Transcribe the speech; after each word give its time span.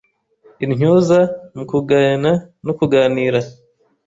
Intyoza 0.65 1.19
mu 1.55 1.63
kugayana 1.69 2.31
no 2.65 2.71
kuganira. 2.79 3.39